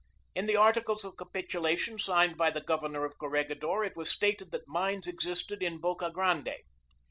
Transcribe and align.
In 0.33 0.47
the 0.47 0.55
articles 0.55 1.05
of 1.05 1.15
capitulation 1.15 1.99
signed 1.99 2.35
by 2.35 2.49
the 2.49 2.59
Governor 2.59 3.05
of 3.05 3.19
Corregidor 3.19 3.83
it 3.83 3.95
was 3.95 4.09
stated 4.09 4.49
that 4.49 4.67
mines 4.67 5.05
existed 5.07 5.61
in 5.61 5.77
Boca 5.77 6.09
Grande. 6.09 6.55